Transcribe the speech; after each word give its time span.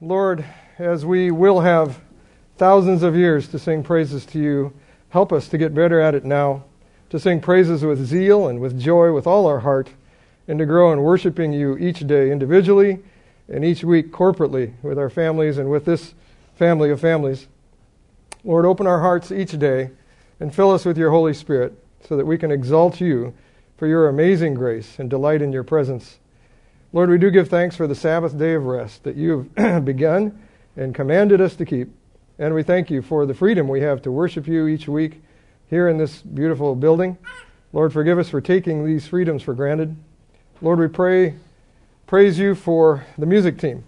Lord, 0.00 0.44
as 0.78 1.06
we 1.06 1.30
will 1.30 1.60
have 1.60 2.00
thousands 2.56 3.04
of 3.04 3.16
years 3.16 3.46
to 3.48 3.60
sing 3.60 3.84
praises 3.84 4.26
to 4.26 4.40
you, 4.40 4.72
help 5.10 5.32
us 5.32 5.46
to 5.48 5.58
get 5.58 5.72
better 5.72 6.00
at 6.00 6.16
it 6.16 6.24
now, 6.24 6.64
to 7.10 7.18
sing 7.20 7.40
praises 7.40 7.84
with 7.84 8.04
zeal 8.04 8.48
and 8.48 8.58
with 8.58 8.78
joy 8.78 9.12
with 9.12 9.26
all 9.26 9.46
our 9.46 9.60
heart, 9.60 9.90
and 10.48 10.58
to 10.58 10.66
grow 10.66 10.92
in 10.92 11.00
worshiping 11.00 11.52
you 11.52 11.78
each 11.78 12.06
day 12.06 12.32
individually 12.32 13.04
and 13.48 13.64
each 13.64 13.84
week 13.84 14.10
corporately 14.10 14.74
with 14.82 14.98
our 14.98 15.08
families 15.08 15.58
and 15.58 15.70
with 15.70 15.84
this 15.84 16.14
family 16.56 16.90
of 16.90 17.00
families. 17.00 17.46
Lord, 18.42 18.66
open 18.66 18.88
our 18.88 19.00
hearts 19.00 19.30
each 19.30 19.56
day 19.58 19.90
and 20.40 20.52
fill 20.52 20.72
us 20.72 20.84
with 20.84 20.98
your 20.98 21.10
Holy 21.10 21.34
Spirit 21.34 21.72
so 22.06 22.16
that 22.16 22.26
we 22.26 22.36
can 22.36 22.50
exalt 22.50 23.00
you 23.00 23.32
for 23.76 23.86
your 23.86 24.08
amazing 24.08 24.54
grace 24.54 24.98
and 24.98 25.08
delight 25.08 25.40
in 25.40 25.52
your 25.52 25.64
presence. 25.64 26.18
Lord, 26.94 27.10
we 27.10 27.18
do 27.18 27.32
give 27.32 27.48
thanks 27.48 27.74
for 27.74 27.88
the 27.88 27.94
Sabbath 27.96 28.38
day 28.38 28.54
of 28.54 28.66
rest 28.66 29.02
that 29.02 29.16
you 29.16 29.50
have 29.56 29.84
begun 29.84 30.40
and 30.76 30.94
commanded 30.94 31.40
us 31.40 31.56
to 31.56 31.64
keep. 31.64 31.88
And 32.38 32.54
we 32.54 32.62
thank 32.62 32.88
you 32.88 33.02
for 33.02 33.26
the 33.26 33.34
freedom 33.34 33.66
we 33.66 33.80
have 33.80 34.00
to 34.02 34.12
worship 34.12 34.46
you 34.46 34.68
each 34.68 34.86
week 34.86 35.20
here 35.68 35.88
in 35.88 35.98
this 35.98 36.22
beautiful 36.22 36.76
building. 36.76 37.18
Lord, 37.72 37.92
forgive 37.92 38.20
us 38.20 38.28
for 38.28 38.40
taking 38.40 38.86
these 38.86 39.08
freedoms 39.08 39.42
for 39.42 39.54
granted. 39.54 39.96
Lord, 40.62 40.78
we 40.78 40.86
pray, 40.86 41.34
praise 42.06 42.38
you 42.38 42.54
for 42.54 43.04
the 43.18 43.26
music 43.26 43.58
team 43.58 43.82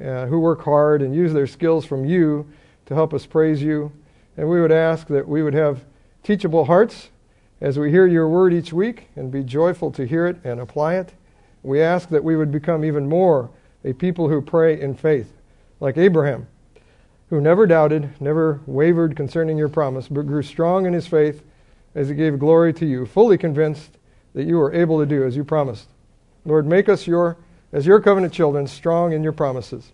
uh, 0.00 0.26
who 0.26 0.38
work 0.38 0.62
hard 0.62 1.02
and 1.02 1.12
use 1.12 1.32
their 1.32 1.48
skills 1.48 1.84
from 1.84 2.04
you 2.04 2.48
to 2.86 2.94
help 2.94 3.12
us 3.12 3.26
praise 3.26 3.60
you. 3.60 3.90
And 4.36 4.48
we 4.48 4.60
would 4.60 4.70
ask 4.70 5.08
that 5.08 5.26
we 5.26 5.42
would 5.42 5.54
have 5.54 5.84
teachable 6.22 6.66
hearts 6.66 7.08
as 7.60 7.80
we 7.80 7.90
hear 7.90 8.06
your 8.06 8.28
word 8.28 8.54
each 8.54 8.72
week 8.72 9.08
and 9.16 9.28
be 9.28 9.42
joyful 9.42 9.90
to 9.90 10.06
hear 10.06 10.28
it 10.28 10.36
and 10.44 10.60
apply 10.60 10.94
it. 10.94 11.14
We 11.62 11.80
ask 11.80 12.08
that 12.10 12.24
we 12.24 12.36
would 12.36 12.52
become 12.52 12.84
even 12.84 13.08
more 13.08 13.50
a 13.84 13.92
people 13.92 14.28
who 14.28 14.40
pray 14.40 14.80
in 14.80 14.94
faith, 14.94 15.32
like 15.80 15.96
Abraham, 15.96 16.46
who 17.30 17.40
never 17.40 17.66
doubted, 17.66 18.10
never 18.20 18.60
wavered 18.66 19.16
concerning 19.16 19.58
your 19.58 19.68
promise, 19.68 20.08
but 20.08 20.26
grew 20.26 20.42
strong 20.42 20.86
in 20.86 20.92
his 20.92 21.06
faith 21.06 21.42
as 21.94 22.08
he 22.08 22.14
gave 22.14 22.38
glory 22.38 22.72
to 22.74 22.86
you, 22.86 23.06
fully 23.06 23.38
convinced 23.38 23.98
that 24.34 24.46
you 24.46 24.56
were 24.56 24.72
able 24.72 24.98
to 24.98 25.06
do 25.06 25.24
as 25.24 25.36
you 25.36 25.44
promised. 25.44 25.88
Lord, 26.44 26.66
make 26.66 26.88
us 26.88 27.06
your, 27.06 27.36
as 27.72 27.86
your 27.86 28.00
covenant 28.00 28.32
children, 28.32 28.66
strong 28.66 29.12
in 29.12 29.22
your 29.22 29.32
promises. 29.32 29.92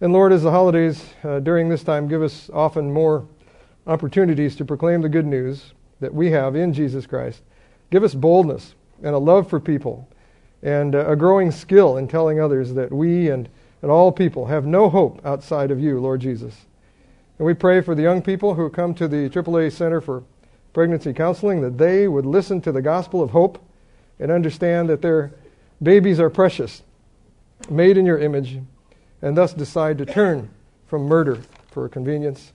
And 0.00 0.12
Lord, 0.12 0.32
as 0.32 0.42
the 0.42 0.50
holidays 0.50 1.14
uh, 1.24 1.40
during 1.40 1.68
this 1.68 1.82
time 1.82 2.08
give 2.08 2.22
us 2.22 2.50
often 2.52 2.92
more 2.92 3.26
opportunities 3.86 4.56
to 4.56 4.64
proclaim 4.64 5.00
the 5.00 5.08
good 5.08 5.26
news 5.26 5.72
that 6.00 6.12
we 6.12 6.30
have 6.30 6.54
in 6.54 6.72
Jesus 6.72 7.06
Christ, 7.06 7.42
give 7.90 8.04
us 8.04 8.14
boldness 8.14 8.74
and 9.02 9.14
a 9.14 9.18
love 9.18 9.48
for 9.48 9.58
people 9.58 10.08
and 10.62 10.94
a 10.94 11.16
growing 11.16 11.50
skill 11.50 11.96
in 11.96 12.08
telling 12.08 12.40
others 12.40 12.74
that 12.74 12.92
we 12.92 13.28
and, 13.28 13.48
and 13.82 13.90
all 13.90 14.10
people 14.10 14.46
have 14.46 14.66
no 14.66 14.88
hope 14.88 15.24
outside 15.24 15.70
of 15.70 15.80
you, 15.80 16.00
Lord 16.00 16.20
Jesus. 16.20 16.66
And 17.38 17.46
we 17.46 17.54
pray 17.54 17.80
for 17.80 17.94
the 17.94 18.02
young 18.02 18.22
people 18.22 18.54
who 18.54 18.68
come 18.70 18.94
to 18.94 19.06
the 19.06 19.28
AAA 19.28 19.72
Center 19.72 20.00
for 20.00 20.22
Pregnancy 20.72 21.12
Counseling 21.12 21.60
that 21.62 21.78
they 21.78 22.08
would 22.08 22.26
listen 22.26 22.60
to 22.62 22.72
the 22.72 22.82
gospel 22.82 23.22
of 23.22 23.30
hope 23.30 23.62
and 24.18 24.30
understand 24.30 24.88
that 24.88 25.02
their 25.02 25.32
babies 25.82 26.18
are 26.18 26.30
precious, 26.30 26.82
made 27.70 27.98
in 27.98 28.06
your 28.06 28.18
image 28.18 28.58
and 29.22 29.36
thus 29.36 29.52
decide 29.52 29.98
to 29.98 30.06
turn 30.06 30.50
from 30.86 31.02
murder 31.02 31.40
for 31.70 31.88
convenience. 31.88 32.52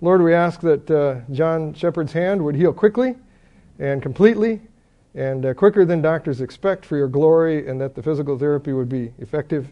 Lord, 0.00 0.22
we 0.22 0.34
ask 0.34 0.60
that 0.60 0.90
uh, 0.90 1.20
John 1.32 1.74
Shepherd's 1.74 2.12
hand 2.12 2.42
would 2.44 2.54
heal 2.54 2.72
quickly 2.72 3.16
and 3.78 4.02
completely 4.02 4.60
and 5.14 5.44
uh, 5.44 5.54
quicker 5.54 5.84
than 5.84 6.00
doctors 6.00 6.40
expect 6.40 6.84
for 6.84 6.96
your 6.96 7.08
glory 7.08 7.68
and 7.68 7.80
that 7.80 7.94
the 7.94 8.02
physical 8.02 8.38
therapy 8.38 8.72
would 8.72 8.88
be 8.88 9.12
effective. 9.18 9.68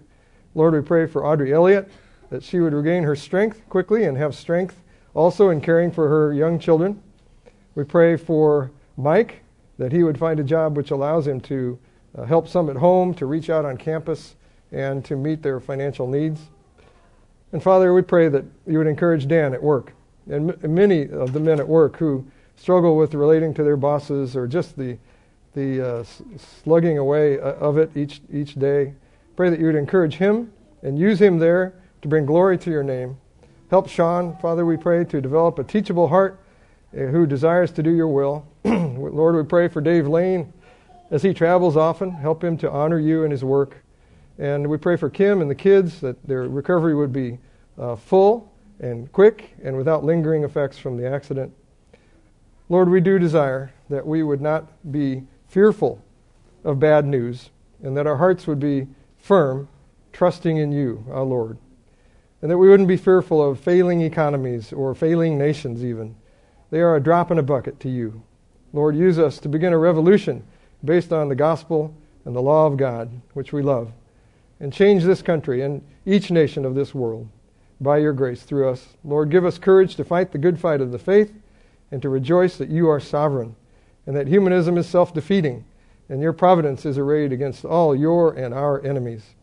Lord, 0.55 0.75
we 0.75 0.81
pray 0.81 1.07
for 1.07 1.25
Audrey 1.25 1.53
Elliott 1.53 1.91
that 2.31 2.43
she 2.43 2.61
would 2.61 2.75
regain 2.75 3.03
her 3.05 3.17
strength 3.17 3.63
quickly 3.69 4.05
and 4.05 4.17
have 4.17 4.35
strength 4.35 4.83
also 5.15 5.51
in 5.51 5.61
caring 5.61 5.91
for 5.91 6.09
her 6.09 6.33
young 6.33 6.59
children. 6.59 7.03
We 7.75 7.85
pray 7.85 8.17
for 8.17 8.71
Mike 8.97 9.43
that 9.79 9.93
he 9.93 10.03
would 10.03 10.19
find 10.19 10.41
a 10.41 10.45
job 10.45 10.77
which 10.77 10.91
allows 10.91 11.27
him 11.27 11.41
to 11.43 11.79
uh, 12.17 12.25
help 12.25 12.49
some 12.49 12.69
at 12.69 12.77
home, 12.77 13.15
to 13.15 13.27
reach 13.27 13.49
out 13.49 13.65
on 13.65 13.77
campus, 13.77 14.35
and 14.73 15.05
to 15.05 15.17
meet 15.17 15.43
their 15.43 15.61
financial 15.61 16.07
needs. 16.07 16.41
And 17.53 17.63
Father, 17.63 17.95
we 17.95 18.03
pray 18.03 18.29
that 18.29 18.45
you 18.67 18.79
would 18.79 18.87
encourage 18.87 19.29
Dan 19.29 19.55
at 19.55 19.63
work 19.63 19.93
and 20.31 20.51
m- 20.63 20.75
many 20.75 21.09
of 21.09 21.33
the 21.33 21.41
men 21.41 21.61
at 21.61 21.69
work 21.69 21.97
who 21.97 22.27
struggle 22.57 22.97
with 22.97 23.15
relating 23.15 23.55
to 23.55 23.63
their 23.63 23.77
bosses 23.77 24.37
or 24.37 24.47
just 24.47 24.77
the, 24.77 24.99
the 25.55 25.99
uh, 25.99 26.05
slugging 26.63 26.99
away 26.99 27.39
uh, 27.39 27.53
of 27.55 27.79
it 27.79 27.91
each, 27.97 28.21
each 28.33 28.55
day. 28.55 28.95
Pray 29.37 29.51
that 29.51 29.59
you 29.59 29.67
would 29.67 29.75
encourage 29.75 30.15
him 30.15 30.53
and 30.83 30.99
use 30.99 31.21
him 31.21 31.39
there 31.39 31.75
to 32.03 32.09
bring 32.09 32.27
glory 32.27 32.59
to 32.59 32.71
your 32.71 32.83
name. 32.83 33.17
Help 33.71 33.89
Sean, 33.89 34.37
Father, 34.41 34.65
we 34.65 34.77
pray, 34.77 35.05
to 35.05 35.21
develop 35.21 35.59
a 35.59 35.65
teachable 35.65 36.09
heart 36.09 36.41
uh, 36.95 37.03
who 37.03 37.27
desires 37.27 37.71
to 37.73 37.83
do 37.83 37.91
your 37.91 38.09
will. 38.09 38.47
Lord, 38.65 39.37
we 39.37 39.43
pray 39.43 39.69
for 39.69 39.81
Dave 39.81 40.09
Lane 40.09 40.53
as 41.11 41.23
he 41.23 41.35
travels 41.35 41.77
often. 41.77 42.11
Help 42.11 42.43
him 42.43 42.57
to 42.59 42.71
honor 42.71 42.99
you 42.99 43.25
in 43.25 43.31
his 43.31 43.45
work. 43.45 43.77
And 44.39 44.67
we 44.69 44.77
pray 44.79 44.97
for 44.97 45.11
Kim 45.11 45.41
and 45.41 45.51
the 45.51 45.55
kids 45.55 46.01
that 46.01 46.23
their 46.27 46.49
recovery 46.49 46.95
would 46.95 47.13
be 47.13 47.39
uh, 47.77 47.97
full 47.97 48.53
and 48.81 49.11
quick 49.13 49.55
and 49.63 49.77
without 49.77 50.05
lingering 50.05 50.45
effects 50.45 50.79
from 50.79 50.97
the 50.97 51.09
accident. 51.09 51.53
Lord, 52.69 52.89
we 52.89 53.01
do 53.01 53.19
desire 53.19 53.73
that 53.89 54.07
we 54.07 54.23
would 54.23 54.41
not 54.41 54.67
be 54.93 55.23
fearful 55.49 56.03
of 56.65 56.79
bad 56.79 57.05
news 57.05 57.51
and 57.83 57.97
that 57.97 58.07
our 58.07 58.17
hearts 58.17 58.47
would 58.47 58.61
be 58.61 58.87
firm, 59.17 59.69
trusting 60.13 60.57
in 60.57 60.73
you, 60.73 61.05
our 61.11 61.25
Lord. 61.25 61.59
And 62.41 62.51
that 62.51 62.59
we 62.59 62.69
wouldn't 62.69 62.89
be 62.89 62.97
fearful 62.97 63.43
of 63.43 63.59
failing 63.59 64.01
economies 64.03 64.73
or 64.73 64.95
failing 64.95 65.37
nations, 65.37 65.85
even. 65.85 66.15
They 66.71 66.81
are 66.81 66.97
a 66.97 67.03
drop 67.03 67.31
in 67.31 67.39
a 67.39 67.43
bucket 67.43 67.81
to 67.81 67.89
you. 67.89 68.23
Lord, 68.73 68.97
use 68.97 69.19
us 69.19 69.39
to 69.39 69.49
begin 69.49 69.73
a 69.73 69.79
revolution 69.79 70.45
based 70.85 71.13
on 71.13 71.29
the 71.29 71.35
gospel 71.35 71.95
and 72.25 72.37
the 72.37 72.43
law 72.43 72.67
of 72.67 72.77
God, 72.77 73.11
which 73.33 73.53
we 73.53 73.63
love 73.63 73.93
and 74.61 74.73
change 74.73 75.05
this 75.05 75.23
country 75.23 75.63
and 75.63 75.83
each 76.05 76.31
nation 76.31 76.65
of 76.65 76.75
this 76.75 76.95
world 76.95 77.29
by 77.81 77.99
your 77.99 78.13
grace 78.13 78.43
through 78.43 78.69
us. 78.69 78.89
Lord, 79.05 79.31
give 79.31 79.45
us 79.45 79.59
courage 79.59 79.95
to 79.97 80.05
fight 80.05 80.33
the 80.33 80.39
good 80.39 80.59
fight 80.59 80.81
of 80.81 80.91
the 80.91 80.99
faith 80.99 81.33
and 81.91 82.03
to 82.03 82.09
rejoice 82.09 82.57
that 82.57 82.69
you 82.69 82.89
are 82.89 83.01
sovereign 83.01 83.55
and 84.09 84.17
that 84.17 84.27
humanism 84.27 84.79
is 84.79 84.89
self 84.89 85.13
defeating 85.13 85.67
and 86.09 86.23
your 86.23 86.33
providence 86.33 86.87
is 86.87 86.97
arrayed 86.97 87.31
against 87.31 87.63
all 87.63 87.95
your 87.95 88.33
and 88.33 88.55
our 88.55 88.83
enemies. 88.83 89.35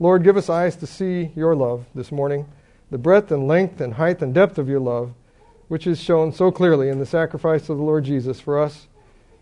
Lord, 0.00 0.24
give 0.24 0.36
us 0.36 0.50
eyes 0.50 0.74
to 0.76 0.86
see 0.86 1.30
your 1.36 1.54
love 1.54 1.86
this 1.94 2.10
morning, 2.10 2.48
the 2.90 2.98
breadth 2.98 3.30
and 3.30 3.46
length 3.46 3.80
and 3.80 3.94
height 3.94 4.20
and 4.20 4.34
depth 4.34 4.58
of 4.58 4.68
your 4.68 4.80
love, 4.80 5.14
which 5.68 5.86
is 5.86 6.02
shown 6.02 6.32
so 6.32 6.50
clearly 6.50 6.88
in 6.88 6.98
the 6.98 7.06
sacrifice 7.06 7.68
of 7.68 7.76
the 7.76 7.84
Lord 7.84 8.04
Jesus 8.04 8.40
for 8.40 8.58
us 8.60 8.88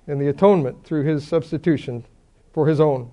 and 0.07 0.21
the 0.21 0.29
atonement 0.29 0.85
through 0.85 1.05
his 1.05 1.27
substitution 1.27 2.05
for 2.53 2.69
his 2.69 2.79
own. 2.79 3.11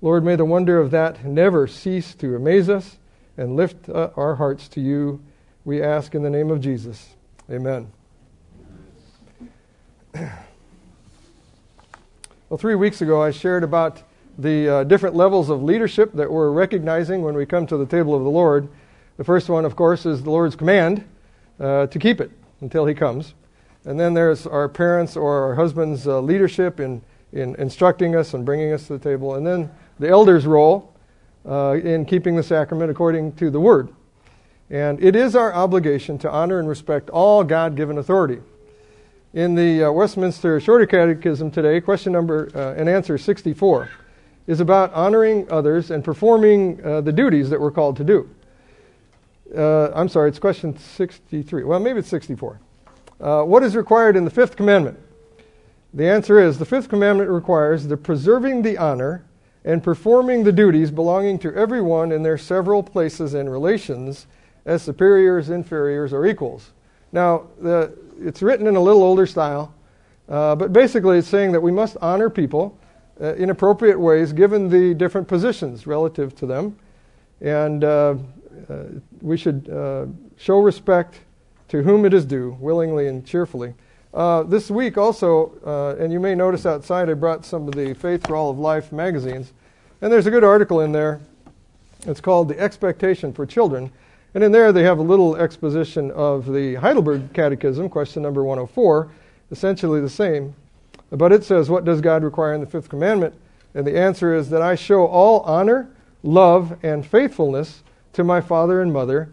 Lord, 0.00 0.24
may 0.24 0.36
the 0.36 0.46
wonder 0.46 0.80
of 0.80 0.90
that 0.92 1.26
never 1.26 1.66
cease 1.66 2.14
to 2.14 2.34
amaze 2.34 2.70
us 2.70 2.96
and 3.36 3.54
lift 3.54 3.90
uh, 3.90 4.08
our 4.16 4.36
hearts 4.36 4.66
to 4.68 4.80
you. 4.80 5.22
We 5.66 5.82
ask 5.82 6.14
in 6.14 6.22
the 6.22 6.30
name 6.30 6.50
of 6.50 6.62
Jesus. 6.62 7.16
Amen. 7.50 7.92
Well, 12.52 12.58
three 12.58 12.74
weeks 12.74 13.00
ago, 13.00 13.22
I 13.22 13.30
shared 13.30 13.64
about 13.64 14.02
the 14.36 14.68
uh, 14.68 14.84
different 14.84 15.16
levels 15.16 15.48
of 15.48 15.62
leadership 15.62 16.12
that 16.12 16.30
we're 16.30 16.50
recognizing 16.50 17.22
when 17.22 17.34
we 17.34 17.46
come 17.46 17.66
to 17.68 17.78
the 17.78 17.86
table 17.86 18.14
of 18.14 18.24
the 18.24 18.28
Lord. 18.28 18.68
The 19.16 19.24
first 19.24 19.48
one, 19.48 19.64
of 19.64 19.74
course, 19.74 20.04
is 20.04 20.22
the 20.22 20.28
Lord's 20.28 20.54
command 20.54 21.02
uh, 21.58 21.86
to 21.86 21.98
keep 21.98 22.20
it 22.20 22.30
until 22.60 22.84
He 22.84 22.92
comes. 22.92 23.32
And 23.86 23.98
then 23.98 24.12
there's 24.12 24.46
our 24.46 24.68
parents' 24.68 25.16
or 25.16 25.44
our 25.44 25.54
husbands' 25.54 26.06
uh, 26.06 26.20
leadership 26.20 26.78
in, 26.78 27.00
in 27.32 27.54
instructing 27.54 28.14
us 28.16 28.34
and 28.34 28.44
bringing 28.44 28.74
us 28.74 28.86
to 28.88 28.98
the 28.98 29.02
table. 29.02 29.36
And 29.36 29.46
then 29.46 29.70
the 29.98 30.10
elder's 30.10 30.44
role 30.44 30.92
uh, 31.48 31.80
in 31.82 32.04
keeping 32.04 32.36
the 32.36 32.42
sacrament 32.42 32.90
according 32.90 33.32
to 33.36 33.48
the 33.48 33.60
Word. 33.60 33.88
And 34.68 35.02
it 35.02 35.16
is 35.16 35.34
our 35.34 35.54
obligation 35.54 36.18
to 36.18 36.30
honor 36.30 36.58
and 36.58 36.68
respect 36.68 37.08
all 37.08 37.44
God 37.44 37.76
given 37.76 37.96
authority. 37.96 38.40
In 39.34 39.54
the 39.54 39.84
uh, 39.84 39.90
Westminster 39.90 40.60
Shorter 40.60 40.84
Catechism 40.84 41.50
today, 41.50 41.80
question 41.80 42.12
number 42.12 42.50
uh, 42.54 42.78
and 42.78 42.86
answer 42.86 43.16
64 43.16 43.88
is 44.46 44.60
about 44.60 44.92
honoring 44.92 45.50
others 45.50 45.90
and 45.90 46.04
performing 46.04 46.84
uh, 46.84 47.00
the 47.00 47.12
duties 47.12 47.48
that 47.48 47.58
we're 47.58 47.70
called 47.70 47.96
to 47.96 48.04
do. 48.04 48.28
Uh, 49.56 49.90
I'm 49.92 50.10
sorry, 50.10 50.28
it's 50.28 50.38
question 50.38 50.76
63. 50.76 51.64
Well, 51.64 51.80
maybe 51.80 52.00
it's 52.00 52.10
64. 52.10 52.60
Uh, 53.22 53.42
what 53.44 53.62
is 53.62 53.74
required 53.74 54.16
in 54.16 54.26
the 54.26 54.30
fifth 54.30 54.54
commandment? 54.54 54.98
The 55.94 56.06
answer 56.06 56.38
is 56.38 56.58
the 56.58 56.66
fifth 56.66 56.90
commandment 56.90 57.30
requires 57.30 57.86
the 57.86 57.96
preserving 57.96 58.60
the 58.60 58.76
honor 58.76 59.24
and 59.64 59.82
performing 59.82 60.44
the 60.44 60.52
duties 60.52 60.90
belonging 60.90 61.38
to 61.38 61.54
everyone 61.54 62.12
in 62.12 62.22
their 62.22 62.36
several 62.36 62.82
places 62.82 63.32
and 63.32 63.50
relations 63.50 64.26
as 64.66 64.82
superiors, 64.82 65.48
inferiors, 65.48 66.12
or 66.12 66.26
equals. 66.26 66.72
Now, 67.12 67.48
the, 67.60 67.96
it's 68.20 68.42
written 68.42 68.66
in 68.66 68.76
a 68.76 68.80
little 68.80 69.02
older 69.02 69.26
style, 69.26 69.74
uh, 70.28 70.56
but 70.56 70.72
basically 70.72 71.18
it's 71.18 71.28
saying 71.28 71.52
that 71.52 71.60
we 71.60 71.70
must 71.70 71.96
honor 72.00 72.30
people 72.30 72.78
uh, 73.20 73.34
in 73.34 73.50
appropriate 73.50 73.98
ways 73.98 74.32
given 74.32 74.68
the 74.68 74.94
different 74.94 75.28
positions 75.28 75.86
relative 75.86 76.34
to 76.36 76.46
them. 76.46 76.76
And 77.40 77.84
uh, 77.84 78.14
uh, 78.70 78.84
we 79.20 79.36
should 79.36 79.68
uh, 79.68 80.06
show 80.36 80.60
respect 80.60 81.20
to 81.68 81.82
whom 81.82 82.04
it 82.04 82.14
is 82.14 82.24
due, 82.24 82.56
willingly 82.60 83.08
and 83.08 83.26
cheerfully. 83.26 83.74
Uh, 84.14 84.42
this 84.42 84.70
week 84.70 84.98
also, 84.98 85.96
and 85.98 86.12
you 86.12 86.20
may 86.20 86.34
notice 86.34 86.66
outside, 86.66 87.08
I 87.08 87.14
brought 87.14 87.44
some 87.44 87.66
of 87.66 87.74
the 87.74 87.94
Faith 87.94 88.26
for 88.26 88.36
All 88.36 88.50
of 88.50 88.58
Life 88.58 88.92
magazines. 88.92 89.52
And 90.00 90.12
there's 90.12 90.26
a 90.26 90.30
good 90.30 90.44
article 90.44 90.80
in 90.80 90.92
there. 90.92 91.20
It's 92.06 92.20
called 92.20 92.48
The 92.48 92.58
Expectation 92.58 93.32
for 93.32 93.46
Children. 93.46 93.90
And 94.34 94.42
in 94.42 94.52
there, 94.52 94.72
they 94.72 94.82
have 94.82 94.98
a 94.98 95.02
little 95.02 95.36
exposition 95.36 96.10
of 96.12 96.50
the 96.50 96.76
Heidelberg 96.76 97.32
Catechism, 97.34 97.90
question 97.90 98.22
number 98.22 98.42
104, 98.42 99.10
essentially 99.50 100.00
the 100.00 100.08
same. 100.08 100.54
But 101.10 101.32
it 101.32 101.44
says, 101.44 101.68
What 101.68 101.84
does 101.84 102.00
God 102.00 102.24
require 102.24 102.54
in 102.54 102.60
the 102.60 102.66
fifth 102.66 102.88
commandment? 102.88 103.34
And 103.74 103.86
the 103.86 103.98
answer 103.98 104.34
is 104.34 104.48
that 104.50 104.62
I 104.62 104.74
show 104.74 105.06
all 105.06 105.40
honor, 105.40 105.90
love, 106.22 106.78
and 106.82 107.04
faithfulness 107.04 107.82
to 108.14 108.24
my 108.24 108.40
father 108.40 108.80
and 108.80 108.92
mother, 108.92 109.30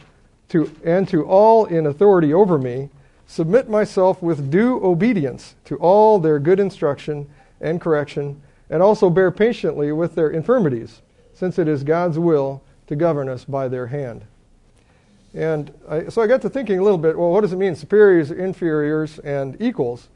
to, 0.49 0.69
and 0.83 1.07
to 1.09 1.25
all 1.25 1.65
in 1.65 1.85
authority 1.85 2.33
over 2.33 2.57
me, 2.57 2.89
submit 3.25 3.69
myself 3.69 4.21
with 4.21 4.51
due 4.51 4.83
obedience 4.83 5.55
to 5.65 5.77
all 5.77 6.19
their 6.19 6.39
good 6.39 6.59
instruction 6.59 7.29
and 7.61 7.79
correction, 7.79 8.41
and 8.69 8.81
also 8.81 9.09
bear 9.09 9.31
patiently 9.31 9.91
with 9.91 10.15
their 10.15 10.29
infirmities, 10.29 11.01
since 11.33 11.57
it 11.57 11.67
is 11.67 11.83
God's 11.83 12.19
will 12.19 12.61
to 12.87 12.95
govern 12.95 13.29
us 13.29 13.45
by 13.45 13.67
their 13.67 13.87
hand. 13.87 14.25
And 15.33 15.71
I, 15.87 16.09
so 16.09 16.21
I 16.21 16.27
got 16.27 16.41
to 16.41 16.49
thinking 16.49 16.79
a 16.79 16.83
little 16.83 16.97
bit 16.97 17.17
well, 17.17 17.31
what 17.31 17.41
does 17.41 17.53
it 17.53 17.57
mean, 17.57 17.75
superiors, 17.75 18.31
inferiors, 18.31 19.19
and 19.19 19.61
equals? 19.61 20.09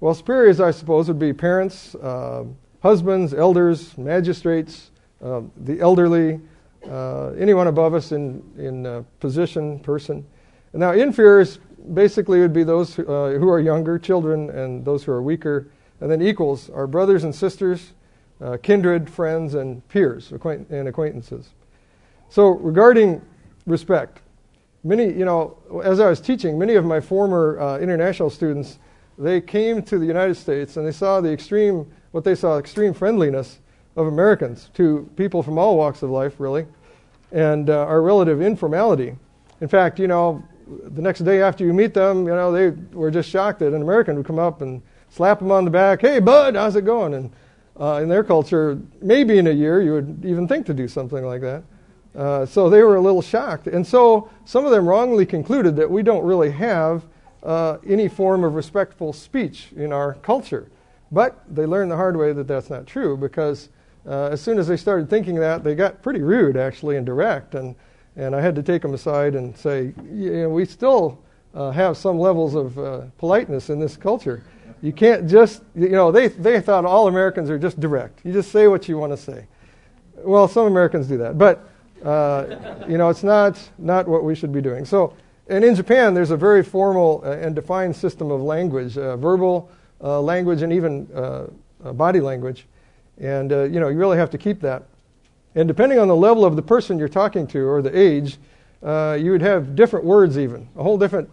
Well, 0.00 0.14
superiors, 0.14 0.60
I 0.60 0.70
suppose, 0.70 1.08
would 1.08 1.18
be 1.18 1.32
parents, 1.32 1.94
uh, 1.96 2.44
husbands, 2.82 3.34
elders, 3.34 3.96
magistrates, 3.98 4.90
uh, 5.24 5.42
the 5.64 5.80
elderly, 5.80 6.40
uh, 6.88 7.30
anyone 7.30 7.66
above 7.66 7.94
us 7.94 8.12
in, 8.12 8.42
in 8.56 8.86
uh, 8.86 9.02
position, 9.20 9.80
person. 9.80 10.24
And 10.72 10.80
now, 10.80 10.92
inferiors 10.92 11.58
basically 11.94 12.40
would 12.40 12.52
be 12.52 12.62
those 12.62 12.94
who, 12.94 13.02
uh, 13.06 13.38
who, 13.38 13.48
are 13.48 13.58
younger, 13.58 13.98
children, 13.98 14.50
and 14.50 14.84
those 14.84 15.02
who 15.02 15.12
are 15.12 15.22
weaker. 15.22 15.68
And 16.00 16.10
then 16.10 16.22
equals 16.22 16.70
are 16.70 16.86
brothers 16.86 17.24
and 17.24 17.34
sisters, 17.34 17.94
uh, 18.40 18.56
kindred, 18.62 19.10
friends, 19.10 19.54
and 19.54 19.86
peers 19.88 20.30
acquaint- 20.32 20.68
and 20.70 20.86
acquaintances. 20.86 21.50
So, 22.28 22.50
regarding 22.50 23.22
respect, 23.66 24.20
many, 24.84 25.04
you 25.04 25.24
know, 25.24 25.58
as 25.84 26.00
I 26.00 26.08
was 26.08 26.20
teaching, 26.20 26.58
many 26.58 26.74
of 26.74 26.84
my 26.84 27.00
former 27.00 27.60
uh, 27.60 27.78
international 27.78 28.30
students, 28.30 28.78
they 29.18 29.40
came 29.40 29.82
to 29.82 29.98
the 29.98 30.06
United 30.06 30.36
States 30.36 30.76
and 30.76 30.86
they 30.86 30.92
saw 30.92 31.20
the 31.20 31.32
extreme, 31.32 31.90
what 32.12 32.24
they 32.24 32.34
saw, 32.34 32.58
extreme 32.58 32.94
friendliness 32.94 33.58
of 33.96 34.06
Americans 34.06 34.70
to 34.74 35.08
people 35.16 35.42
from 35.42 35.58
all 35.58 35.76
walks 35.76 36.02
of 36.02 36.10
life, 36.10 36.38
really, 36.38 36.66
and 37.32 37.68
uh, 37.68 37.84
our 37.84 38.00
relative 38.00 38.40
informality. 38.40 39.16
In 39.60 39.68
fact, 39.68 39.98
you 39.98 40.06
know, 40.06 40.42
the 40.68 41.02
next 41.02 41.20
day 41.20 41.42
after 41.42 41.64
you 41.64 41.72
meet 41.72 41.94
them, 41.94 42.26
you 42.26 42.34
know, 42.34 42.52
they 42.52 42.70
were 42.92 43.10
just 43.10 43.28
shocked 43.28 43.58
that 43.60 43.72
an 43.72 43.82
American 43.82 44.16
would 44.16 44.26
come 44.26 44.38
up 44.38 44.60
and 44.62 44.82
slap 45.10 45.40
them 45.40 45.50
on 45.50 45.64
the 45.64 45.70
back, 45.70 46.00
hey, 46.00 46.20
bud, 46.20 46.54
how's 46.54 46.76
it 46.76 46.84
going? 46.84 47.14
And 47.14 47.32
uh, 47.80 48.00
in 48.02 48.08
their 48.08 48.22
culture, 48.22 48.78
maybe 49.00 49.38
in 49.38 49.46
a 49.46 49.52
year 49.52 49.80
you 49.82 49.92
would 49.92 50.24
even 50.24 50.46
think 50.46 50.66
to 50.66 50.74
do 50.74 50.86
something 50.86 51.24
like 51.24 51.40
that. 51.40 51.64
Uh, 52.18 52.44
so 52.44 52.68
they 52.68 52.82
were 52.82 52.96
a 52.96 53.00
little 53.00 53.22
shocked. 53.22 53.68
And 53.68 53.86
so 53.86 54.28
some 54.44 54.64
of 54.64 54.72
them 54.72 54.88
wrongly 54.88 55.24
concluded 55.24 55.76
that 55.76 55.88
we 55.88 56.02
don't 56.02 56.24
really 56.24 56.50
have 56.50 57.04
uh, 57.44 57.78
any 57.86 58.08
form 58.08 58.42
of 58.42 58.56
respectful 58.56 59.12
speech 59.12 59.68
in 59.76 59.92
our 59.92 60.14
culture. 60.14 60.68
But 61.12 61.40
they 61.48 61.64
learned 61.64 61.92
the 61.92 61.96
hard 61.96 62.16
way 62.16 62.32
that 62.32 62.48
that's 62.48 62.70
not 62.70 62.88
true 62.88 63.16
because 63.16 63.68
uh, 64.04 64.30
as 64.32 64.40
soon 64.40 64.58
as 64.58 64.66
they 64.66 64.76
started 64.76 65.08
thinking 65.08 65.36
that, 65.36 65.62
they 65.62 65.76
got 65.76 66.02
pretty 66.02 66.20
rude, 66.20 66.56
actually, 66.56 66.96
and 66.96 67.06
direct. 67.06 67.54
And, 67.54 67.76
and 68.16 68.34
I 68.34 68.40
had 68.40 68.56
to 68.56 68.64
take 68.64 68.82
them 68.82 68.94
aside 68.94 69.36
and 69.36 69.56
say, 69.56 69.94
you 70.12 70.42
know, 70.42 70.48
we 70.48 70.64
still 70.64 71.20
uh, 71.54 71.70
have 71.70 71.96
some 71.96 72.18
levels 72.18 72.56
of 72.56 72.76
uh, 72.80 73.02
politeness 73.18 73.70
in 73.70 73.78
this 73.78 73.96
culture. 73.96 74.42
You 74.82 74.92
can't 74.92 75.28
just, 75.28 75.62
you 75.76 75.90
know, 75.90 76.10
they, 76.10 76.26
they 76.28 76.60
thought 76.60 76.84
all 76.84 77.06
Americans 77.06 77.48
are 77.48 77.58
just 77.58 77.78
direct. 77.78 78.20
You 78.24 78.32
just 78.32 78.50
say 78.50 78.66
what 78.66 78.88
you 78.88 78.98
want 78.98 79.12
to 79.12 79.16
say. 79.16 79.46
Well, 80.16 80.48
some 80.48 80.66
Americans 80.66 81.06
do 81.06 81.16
that. 81.18 81.38
But 81.38 81.64
uh, 82.04 82.84
you 82.88 82.98
know, 82.98 83.08
it's 83.08 83.22
not, 83.22 83.58
not 83.78 84.06
what 84.06 84.24
we 84.24 84.34
should 84.34 84.52
be 84.52 84.60
doing. 84.60 84.84
So, 84.84 85.14
and 85.48 85.64
in 85.64 85.74
Japan, 85.74 86.14
there's 86.14 86.30
a 86.30 86.36
very 86.36 86.62
formal 86.62 87.22
uh, 87.24 87.30
and 87.32 87.54
defined 87.54 87.96
system 87.96 88.30
of 88.30 88.42
language, 88.42 88.98
uh, 88.98 89.16
verbal 89.16 89.70
uh, 90.02 90.20
language, 90.20 90.62
and 90.62 90.72
even 90.72 91.08
uh, 91.14 91.46
body 91.92 92.20
language. 92.20 92.66
And, 93.18 93.50
you 93.50 93.80
know, 93.80 93.88
you 93.88 93.96
really 93.96 94.18
have 94.18 94.30
to 94.30 94.38
keep 94.38 94.60
that. 94.60 94.84
And 95.54 95.66
depending 95.66 95.98
on 95.98 96.06
the 96.06 96.14
level 96.14 96.44
of 96.44 96.54
the 96.54 96.62
person 96.62 96.98
you're 96.98 97.08
talking 97.08 97.46
to 97.48 97.66
or 97.66 97.82
the 97.82 97.98
age, 97.98 98.38
you 98.82 99.32
would 99.32 99.42
have 99.42 99.74
different 99.74 100.04
words, 100.04 100.38
even, 100.38 100.68
a 100.76 100.82
whole 100.82 100.98
different 100.98 101.28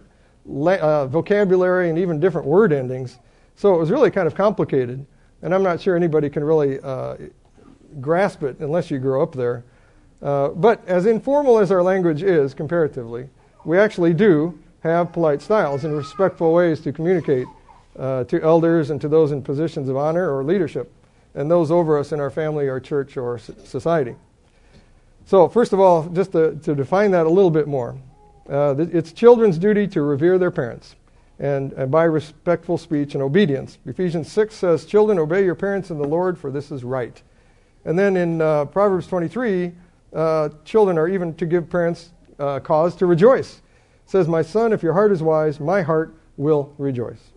la- 0.46 1.06
vocabulary 1.06 1.90
and 1.90 2.00
even 2.00 2.20
different 2.20 2.48
word 2.48 2.74
endings. 2.74 3.20
So 3.56 3.76
it 3.76 3.78
was 3.78 3.92
really 3.92 4.10
kind 4.10 4.26
of 4.26 4.34
complicated. 4.34 5.06
And 5.42 5.54
I'm 5.54 5.62
not 5.62 5.80
sure 5.80 5.96
anybody 5.96 6.30
can 6.30 6.44
really 6.44 6.80
grasp 8.02 8.42
it 8.44 8.60
unless 8.60 8.90
you 8.90 8.98
grow 8.98 9.22
up 9.22 9.34
there. 9.34 9.64
Uh, 10.22 10.50
but 10.50 10.86
as 10.88 11.06
informal 11.06 11.60
as 11.60 11.72
our 11.72 11.84
language 11.84 12.24
is 12.24 12.54
comparatively, 12.54 13.30
we 13.64 13.78
actually 13.78 14.14
do 14.14 14.58
have 14.82 15.12
polite 15.12 15.42
styles 15.42 15.84
and 15.84 15.96
respectful 15.96 16.54
ways 16.54 16.80
to 16.82 16.92
communicate 16.92 17.48
uh, 17.98 18.24
to 18.26 18.42
elders 18.42 18.90
and 18.90 19.02
to 19.02 19.08
those 19.08 19.32
in 19.32 19.42
positions 19.42 19.90
of 19.90 19.98
honor 19.98 20.36
or 20.36 20.44
leadership, 20.44 20.92
and 21.34 21.50
those 21.50 21.72
over 21.72 21.98
us 21.98 22.12
in 22.12 22.20
our 22.20 22.30
family, 22.30 22.70
our 22.70 22.80
church, 22.80 23.18
or 23.18 23.38
society. 23.38 24.16
So, 25.26 25.50
first 25.50 25.74
of 25.74 25.80
all, 25.80 26.08
just 26.10 26.34
to, 26.34 26.56
to 26.64 26.76
define 26.76 27.12
that 27.12 27.26
a 27.26 27.30
little 27.30 27.50
bit 27.50 27.68
more, 27.68 27.96
uh, 28.50 28.76
it's 28.78 29.12
children's 29.12 29.58
duty 29.58 29.88
to 29.88 30.02
revere 30.02 30.38
their 30.38 30.52
parents 30.52 30.96
and, 31.40 31.74
and 31.74 31.92
by 31.92 32.04
respectful 32.04 32.78
speech 32.78 33.16
and 33.16 33.24
obedience. 33.24 33.78
Ephesians 33.86 34.32
6 34.32 34.54
says, 34.54 34.86
Children, 34.86 35.20
obey 35.20 35.44
your 35.44 35.56
parents 35.56 35.90
in 35.90 35.98
the 35.98 36.08
Lord, 36.08 36.38
for 36.38 36.52
this 36.52 36.72
is 36.72 36.84
right. 36.84 37.22
And 37.84 37.98
then 37.98 38.16
in 38.18 38.42
uh, 38.42 38.66
Proverbs 38.66 39.08
23, 39.08 39.74
uh, 40.16 40.50
children 40.64 40.98
are 40.98 41.08
even 41.08 41.34
to 41.36 41.46
give 41.46 41.70
parents 41.70 42.12
uh, 42.40 42.60
cause 42.60 42.96
to 42.96 43.06
rejoice. 43.06 43.58
It 44.06 44.10
says, 44.10 44.28
My 44.28 44.42
son, 44.42 44.74
if 44.74 44.82
your 44.82 44.94
heart 44.94 45.12
is 45.12 45.22
wise, 45.22 45.60
my 45.60 45.82
heart 45.82 46.16
will 46.38 46.74
rejoice. 46.78 47.32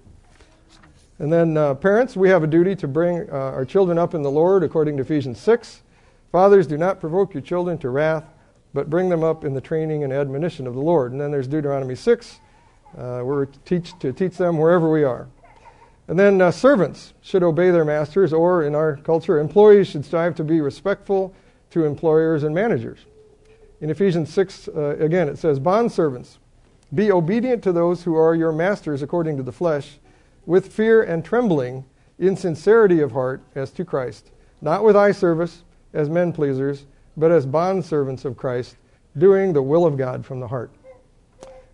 And 1.19 1.33
then, 1.33 1.57
uh, 1.57 1.75
parents, 1.75 2.17
we 2.17 2.29
have 2.29 2.45
a 2.45 2.47
duty 2.47 2.77
to 2.77 2.87
bring 2.87 3.29
uh, 3.31 3.35
our 3.35 3.65
children 3.65 3.99
up 3.99 4.15
in 4.15 4.23
the 4.23 4.31
Lord 4.31 4.63
according 4.63 4.97
to 4.99 5.03
Ephesians 5.03 5.41
6. 5.41 5.83
Fathers, 6.31 6.67
do 6.67 6.79
not 6.79 7.01
provoke 7.01 7.35
your 7.35 7.41
children 7.41 7.77
to 7.79 7.91
wrath, 7.91 8.25
but 8.73 8.89
bring 8.89 9.09
them 9.09 9.25
up 9.25 9.45
in 9.45 9.55
the 9.55 9.61
training 9.61 10.05
and 10.05 10.13
admonition 10.13 10.67
of 10.67 10.75
the 10.75 10.81
Lord. 10.81 11.11
And 11.11 11.21
then 11.21 11.33
there's 11.33 11.49
Deuteronomy 11.49 11.97
6. 11.97 12.41
Uh, 12.97 13.23
we're 13.25 13.47
to 13.47 13.59
teach, 13.61 13.99
to 13.99 14.13
teach 14.13 14.37
them 14.37 14.59
wherever 14.59 14.89
we 14.91 15.03
are. 15.03 15.27
And 16.07 16.19
then 16.19 16.41
uh, 16.41 16.53
servants 16.53 17.15
should 17.21 17.43
obey 17.43 17.71
their 17.71 17.85
masters, 17.85 18.33
or 18.33 18.63
in 18.63 18.75
our 18.75 18.97
culture, 18.99 19.41
employees 19.41 19.89
should 19.89 20.05
strive 20.05 20.37
to 20.37 20.45
be 20.45 20.61
respectful 20.61 21.35
to 21.71 21.85
employers 21.85 22.43
and 22.43 22.55
managers. 22.55 23.01
In 23.81 23.91
Ephesians 23.91 24.33
6, 24.33 24.69
uh, 24.69 24.97
again, 24.99 25.29
it 25.29 25.39
says, 25.39 25.61
Bondservants, 25.61 26.39
be 26.95 27.13
obedient 27.13 27.63
to 27.65 27.73
those 27.73 28.03
who 28.03 28.17
are 28.17 28.35
your 28.35 28.53
masters 28.53 29.03
according 29.03 29.37
to 29.37 29.43
the 29.43 29.53
flesh, 29.53 29.99
with 30.47 30.73
fear 30.73 31.03
and 31.03 31.25
trembling, 31.25 31.85
in 32.19 32.37
sincerity 32.37 33.01
of 33.01 33.13
heart, 33.13 33.43
as 33.55 33.71
to 33.73 33.85
Christ, 33.85 34.31
not 34.61 34.83
with 34.83 34.97
eye 34.97 35.13
service, 35.13 35.63
as 35.93 36.09
men 36.09 36.33
pleasers, 36.33 36.87
but 37.17 37.31
as 37.31 37.47
bondservants 37.47 38.25
of 38.25 38.37
Christ, 38.37 38.77
doing 39.17 39.53
the 39.53 39.63
will 39.63 39.87
of 39.87 39.97
God 39.97 40.25
from 40.25 40.41
the 40.41 40.49
heart. 40.49 40.71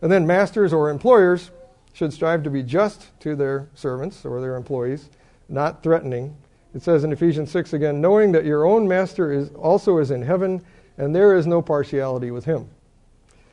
And 0.03 0.11
then 0.13 0.27
masters 0.27 0.73
or 0.73 0.91
employers 0.91 1.51
should 1.93 2.13
strive 2.13 2.43
to 2.43 2.51
be 2.51 2.63
just 2.63 3.19
to 3.21 3.37
their 3.37 3.69
servants 3.75 4.25
or 4.25 4.41
their 4.41 4.57
employees, 4.57 5.09
not 5.49 5.83
threatening, 5.83 6.37
it 6.75 6.83
says 6.83 7.05
in 7.05 7.13
Ephesians 7.13 7.51
6 7.51 7.73
again, 7.73 8.01
knowing 8.01 8.33
that 8.33 8.45
your 8.45 8.65
own 8.65 8.89
master 8.89 9.33
is 9.33 9.51
also 9.53 9.99
is 9.99 10.11
in 10.11 10.23
heaven, 10.23 10.65
and 10.99 11.15
there 11.15 11.37
is 11.37 11.47
no 11.47 11.63
partiality 11.63 12.31
with 12.31 12.45
him. 12.45 12.69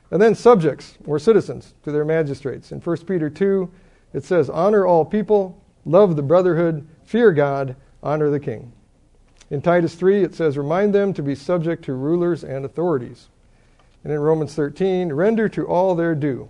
And 0.09 0.21
then 0.21 0.35
subjects 0.35 0.97
or 1.05 1.19
citizens 1.19 1.73
to 1.83 1.91
their 1.91 2.03
magistrates. 2.03 2.71
In 2.71 2.81
1 2.81 2.97
Peter 3.05 3.29
2, 3.29 3.71
it 4.13 4.23
says, 4.23 4.49
Honor 4.49 4.85
all 4.85 5.05
people, 5.05 5.61
love 5.85 6.15
the 6.15 6.23
brotherhood, 6.23 6.85
fear 7.05 7.31
God, 7.31 7.75
honor 8.03 8.29
the 8.29 8.39
king. 8.39 8.73
In 9.49 9.61
Titus 9.61 9.95
3, 9.95 10.23
it 10.23 10.35
says, 10.35 10.57
Remind 10.57 10.93
them 10.93 11.13
to 11.13 11.21
be 11.21 11.35
subject 11.35 11.85
to 11.85 11.93
rulers 11.93 12.43
and 12.43 12.65
authorities. 12.65 13.29
And 14.03 14.11
in 14.11 14.19
Romans 14.19 14.55
13, 14.55 15.13
render 15.13 15.47
to 15.49 15.67
all 15.67 15.95
their 15.95 16.15
due 16.15 16.49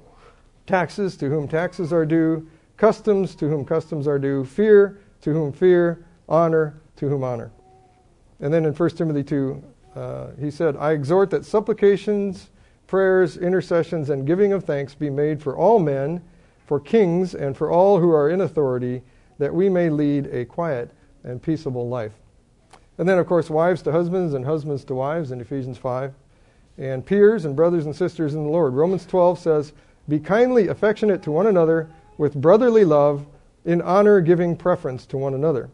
taxes 0.67 1.17
to 1.17 1.27
whom 1.27 1.49
taxes 1.49 1.91
are 1.91 2.05
due, 2.05 2.47
customs 2.77 3.35
to 3.35 3.49
whom 3.49 3.65
customs 3.65 4.07
are 4.07 4.19
due, 4.19 4.45
fear 4.45 4.99
to 5.19 5.33
whom 5.33 5.51
fear, 5.51 6.05
honor 6.31 6.81
to 6.95 7.09
whom 7.09 7.23
honor. 7.23 7.51
And 8.39 8.51
then 8.51 8.65
in 8.65 8.73
1 8.73 8.89
Timothy 8.91 9.23
2, 9.23 9.63
uh, 9.95 10.27
he 10.39 10.49
said, 10.49 10.77
I 10.77 10.93
exhort 10.93 11.29
that 11.31 11.45
supplications, 11.45 12.49
prayers, 12.87 13.37
intercessions, 13.37 14.09
and 14.09 14.25
giving 14.25 14.53
of 14.53 14.63
thanks 14.63 14.95
be 14.95 15.09
made 15.09 15.41
for 15.41 15.55
all 15.55 15.77
men, 15.77 16.23
for 16.65 16.79
kings, 16.79 17.35
and 17.35 17.55
for 17.55 17.69
all 17.69 17.99
who 17.99 18.11
are 18.11 18.29
in 18.29 18.41
authority, 18.41 19.03
that 19.37 19.53
we 19.53 19.69
may 19.69 19.89
lead 19.89 20.27
a 20.27 20.45
quiet 20.45 20.91
and 21.23 21.41
peaceable 21.41 21.89
life. 21.89 22.13
And 22.97 23.07
then, 23.07 23.19
of 23.19 23.27
course, 23.27 23.49
wives 23.49 23.81
to 23.83 23.91
husbands 23.91 24.33
and 24.33 24.45
husbands 24.45 24.85
to 24.85 24.95
wives 24.95 25.31
in 25.31 25.41
Ephesians 25.41 25.77
5. 25.77 26.13
and 26.77 27.05
peers 27.05 27.43
and 27.45 27.55
brothers 27.55 27.85
and 27.85 27.95
sisters 27.95 28.33
in 28.33 28.43
the 28.43 28.49
Lord. 28.49 28.73
Romans 28.73 29.05
12 29.05 29.37
says, 29.37 29.73
Be 30.07 30.19
kindly 30.19 30.69
affectionate 30.69 31.21
to 31.23 31.31
one 31.31 31.47
another 31.47 31.89
with 32.17 32.33
brotherly 32.33 32.85
love, 32.85 33.27
in 33.65 33.81
honor 33.81 34.21
giving 34.21 34.55
preference 34.55 35.05
to 35.07 35.17
one 35.17 35.33
another. 35.33 35.69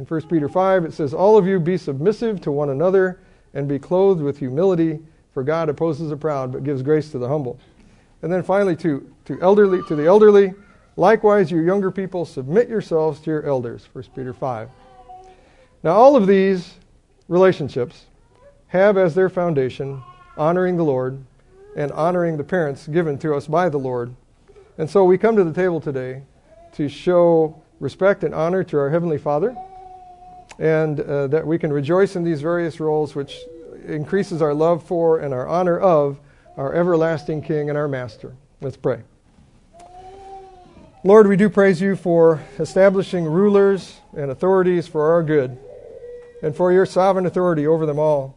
In 0.00 0.06
1 0.06 0.28
Peter 0.28 0.48
5, 0.48 0.86
it 0.86 0.94
says, 0.94 1.12
All 1.12 1.36
of 1.36 1.46
you 1.46 1.60
be 1.60 1.76
submissive 1.76 2.40
to 2.40 2.50
one 2.50 2.70
another 2.70 3.20
and 3.52 3.68
be 3.68 3.78
clothed 3.78 4.22
with 4.22 4.38
humility, 4.38 4.98
for 5.34 5.42
God 5.42 5.68
opposes 5.68 6.08
the 6.08 6.16
proud 6.16 6.52
but 6.52 6.64
gives 6.64 6.80
grace 6.80 7.10
to 7.10 7.18
the 7.18 7.28
humble. 7.28 7.60
And 8.22 8.32
then 8.32 8.42
finally, 8.42 8.74
to, 8.76 9.12
to, 9.26 9.38
elderly, 9.42 9.82
to 9.88 9.94
the 9.94 10.06
elderly, 10.06 10.54
likewise, 10.96 11.50
you 11.50 11.60
younger 11.60 11.90
people, 11.90 12.24
submit 12.24 12.66
yourselves 12.66 13.20
to 13.20 13.30
your 13.30 13.44
elders. 13.44 13.90
1 13.92 14.04
Peter 14.16 14.32
5. 14.32 14.70
Now, 15.82 15.90
all 15.90 16.16
of 16.16 16.26
these 16.26 16.76
relationships 17.28 18.06
have 18.68 18.96
as 18.96 19.14
their 19.14 19.28
foundation 19.28 20.02
honoring 20.38 20.78
the 20.78 20.82
Lord 20.82 21.22
and 21.76 21.92
honoring 21.92 22.38
the 22.38 22.44
parents 22.44 22.88
given 22.88 23.18
to 23.18 23.34
us 23.34 23.46
by 23.46 23.68
the 23.68 23.78
Lord. 23.78 24.14
And 24.78 24.88
so 24.88 25.04
we 25.04 25.18
come 25.18 25.36
to 25.36 25.44
the 25.44 25.52
table 25.52 25.78
today 25.78 26.22
to 26.72 26.88
show 26.88 27.60
respect 27.80 28.24
and 28.24 28.34
honor 28.34 28.64
to 28.64 28.78
our 28.78 28.88
Heavenly 28.88 29.18
Father 29.18 29.54
and 30.60 31.00
uh, 31.00 31.26
that 31.28 31.46
we 31.46 31.58
can 31.58 31.72
rejoice 31.72 32.14
in 32.14 32.22
these 32.22 32.42
various 32.42 32.78
roles, 32.78 33.14
which 33.14 33.38
increases 33.86 34.42
our 34.42 34.52
love 34.52 34.84
for 34.84 35.18
and 35.18 35.32
our 35.32 35.48
honor 35.48 35.80
of 35.80 36.20
our 36.56 36.74
everlasting 36.74 37.40
King 37.40 37.70
and 37.70 37.78
our 37.78 37.88
Master. 37.88 38.36
Let's 38.60 38.76
pray. 38.76 39.02
Lord, 41.02 41.26
we 41.26 41.36
do 41.36 41.48
praise 41.48 41.80
you 41.80 41.96
for 41.96 42.42
establishing 42.58 43.24
rulers 43.24 44.00
and 44.14 44.30
authorities 44.30 44.86
for 44.86 45.10
our 45.10 45.22
good 45.22 45.58
and 46.42 46.54
for 46.54 46.70
your 46.70 46.84
sovereign 46.84 47.24
authority 47.24 47.66
over 47.66 47.86
them 47.86 47.98
all. 47.98 48.36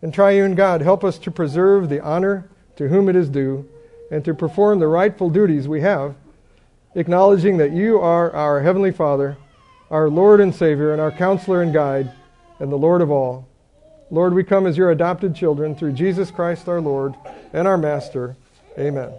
And 0.00 0.14
triune 0.14 0.54
God, 0.54 0.80
help 0.80 1.02
us 1.02 1.18
to 1.18 1.32
preserve 1.32 1.88
the 1.88 2.00
honor 2.00 2.48
to 2.76 2.88
whom 2.88 3.08
it 3.08 3.16
is 3.16 3.28
due 3.28 3.68
and 4.12 4.24
to 4.24 4.32
perform 4.32 4.78
the 4.78 4.86
rightful 4.86 5.28
duties 5.28 5.66
we 5.66 5.80
have, 5.80 6.14
acknowledging 6.94 7.56
that 7.56 7.72
you 7.72 7.98
are 7.98 8.32
our 8.32 8.60
Heavenly 8.60 8.92
Father, 8.92 9.36
our 9.92 10.08
Lord 10.08 10.40
and 10.40 10.52
Savior, 10.52 10.92
and 10.92 11.00
our 11.00 11.12
counselor 11.12 11.62
and 11.62 11.72
guide, 11.72 12.10
and 12.58 12.72
the 12.72 12.76
Lord 12.76 13.02
of 13.02 13.10
all. 13.10 13.46
Lord, 14.10 14.34
we 14.34 14.42
come 14.42 14.66
as 14.66 14.76
your 14.76 14.90
adopted 14.90 15.34
children 15.36 15.76
through 15.76 15.92
Jesus 15.92 16.30
Christ 16.30 16.68
our 16.68 16.80
Lord 16.80 17.14
and 17.52 17.68
our 17.68 17.78
Master. 17.78 18.36
Amen. 18.78 19.12